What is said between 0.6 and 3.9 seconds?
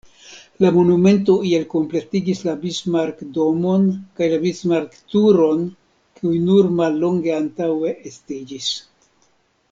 La monumento iel kompletigis la Bismarck-domon